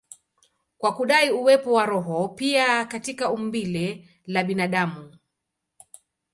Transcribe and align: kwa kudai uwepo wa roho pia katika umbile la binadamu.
kwa 0.77 0.91
kudai 0.95 1.29
uwepo 1.31 1.73
wa 1.73 1.85
roho 1.85 2.27
pia 2.29 2.85
katika 2.85 3.31
umbile 3.31 4.07
la 4.25 4.43
binadamu. 4.43 5.17